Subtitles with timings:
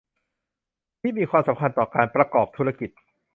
[1.01, 2.89] ที่มีความสำคัญต่อการประกอบธุรกิจ